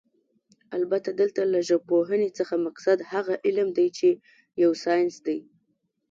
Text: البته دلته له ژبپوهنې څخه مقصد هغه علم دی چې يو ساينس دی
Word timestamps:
البته 0.77 1.09
دلته 1.21 1.41
له 1.53 1.59
ژبپوهنې 1.69 2.29
څخه 2.37 2.55
مقصد 2.67 2.97
هغه 3.11 3.33
علم 3.45 3.67
دی 3.77 3.87
چې 3.97 4.09
يو 4.63 4.71
ساينس 4.83 5.15
دی 5.25 5.39